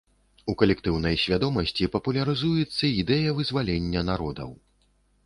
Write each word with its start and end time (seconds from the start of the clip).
У 0.51 0.53
калектыўнай 0.59 1.17
свядомасці 1.23 1.87
папулярызуецца 1.95 2.85
ідэя 3.03 3.29
вызвалення 3.41 4.01
народаў. 4.09 4.51